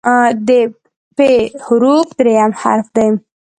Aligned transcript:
د 0.47 0.49
"پ" 1.17 1.19
حرف 1.65 2.07
دریم 2.17 2.51
حرف 2.61 2.87
دی. 2.95 3.07